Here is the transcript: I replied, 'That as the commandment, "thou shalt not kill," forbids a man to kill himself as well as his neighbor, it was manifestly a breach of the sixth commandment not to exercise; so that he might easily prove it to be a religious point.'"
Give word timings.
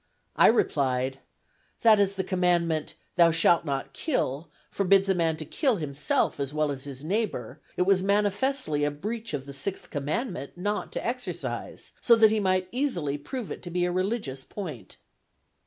I 0.35 0.47
replied, 0.47 1.19
'That 1.81 1.99
as 1.99 2.15
the 2.15 2.23
commandment, 2.23 2.95
"thou 3.17 3.29
shalt 3.29 3.65
not 3.65 3.93
kill," 3.93 4.49
forbids 4.71 5.07
a 5.09 5.13
man 5.13 5.37
to 5.37 5.45
kill 5.45 5.75
himself 5.75 6.39
as 6.39 6.55
well 6.55 6.71
as 6.71 6.85
his 6.85 7.05
neighbor, 7.05 7.61
it 7.77 7.83
was 7.83 8.01
manifestly 8.01 8.83
a 8.83 8.89
breach 8.89 9.31
of 9.35 9.45
the 9.45 9.53
sixth 9.53 9.91
commandment 9.91 10.57
not 10.57 10.91
to 10.93 11.05
exercise; 11.05 11.91
so 12.01 12.15
that 12.15 12.31
he 12.31 12.39
might 12.39 12.67
easily 12.71 13.15
prove 13.19 13.51
it 13.51 13.61
to 13.61 13.69
be 13.69 13.85
a 13.85 13.91
religious 13.91 14.43
point.'" 14.43 14.97